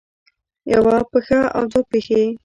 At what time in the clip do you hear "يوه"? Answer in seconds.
0.73-0.97